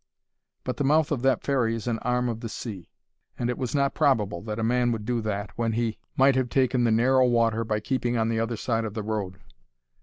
But 0.63 0.77
the 0.77 0.83
mouth 0.83 1.11
of 1.11 1.21
that 1.21 1.43
ferry 1.43 1.75
is 1.75 1.85
an 1.85 1.99
arm 1.99 2.27
of 2.27 2.39
the 2.39 2.49
sea, 2.49 2.89
and 3.37 3.51
it 3.51 3.57
was 3.59 3.75
not 3.75 3.93
probable 3.93 4.41
that 4.41 4.57
a 4.57 4.63
man 4.63 4.91
would 4.91 5.05
do 5.05 5.21
that 5.21 5.51
when 5.59 5.73
he 5.73 5.99
might 6.17 6.33
have 6.33 6.49
taken 6.49 6.85
the 6.85 6.91
narrow 6.91 7.27
water 7.27 7.63
by 7.63 7.81
keeping 7.81 8.17
on 8.17 8.27
the 8.27 8.39
other 8.39 8.57
side 8.57 8.83
of 8.83 8.95
the 8.95 9.03
road. 9.03 9.37